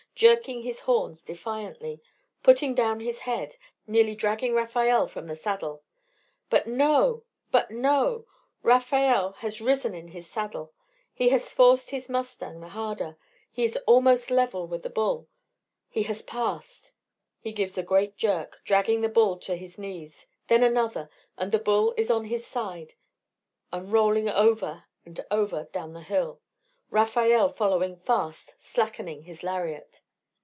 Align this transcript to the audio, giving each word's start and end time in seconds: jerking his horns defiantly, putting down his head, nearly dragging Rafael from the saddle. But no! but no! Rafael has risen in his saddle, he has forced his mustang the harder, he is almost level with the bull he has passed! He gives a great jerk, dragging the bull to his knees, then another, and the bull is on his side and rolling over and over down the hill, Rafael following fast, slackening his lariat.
jerking 0.13 0.61
his 0.61 0.81
horns 0.81 1.23
defiantly, 1.23 1.99
putting 2.43 2.75
down 2.75 2.99
his 2.99 3.21
head, 3.21 3.55
nearly 3.87 4.13
dragging 4.13 4.53
Rafael 4.53 5.07
from 5.07 5.25
the 5.25 5.35
saddle. 5.35 5.81
But 6.47 6.67
no! 6.67 7.23
but 7.49 7.71
no! 7.71 8.27
Rafael 8.61 9.31
has 9.39 9.59
risen 9.61 9.95
in 9.95 10.09
his 10.09 10.29
saddle, 10.29 10.73
he 11.11 11.29
has 11.29 11.51
forced 11.51 11.89
his 11.89 12.07
mustang 12.07 12.59
the 12.59 12.67
harder, 12.69 13.17
he 13.51 13.63
is 13.63 13.77
almost 13.87 14.29
level 14.29 14.67
with 14.67 14.83
the 14.83 14.91
bull 14.91 15.27
he 15.89 16.03
has 16.03 16.21
passed! 16.21 16.91
He 17.39 17.51
gives 17.51 17.75
a 17.75 17.81
great 17.81 18.15
jerk, 18.15 18.61
dragging 18.63 19.01
the 19.01 19.09
bull 19.09 19.37
to 19.39 19.55
his 19.55 19.79
knees, 19.79 20.27
then 20.49 20.61
another, 20.61 21.09
and 21.35 21.51
the 21.51 21.57
bull 21.57 21.95
is 21.97 22.11
on 22.11 22.25
his 22.25 22.45
side 22.45 22.93
and 23.71 23.91
rolling 23.91 24.29
over 24.29 24.83
and 25.03 25.19
over 25.31 25.63
down 25.71 25.93
the 25.93 26.03
hill, 26.03 26.39
Rafael 26.91 27.49
following 27.49 27.95
fast, 27.95 28.61
slackening 28.63 29.23
his 29.23 29.41
lariat. 29.41 30.03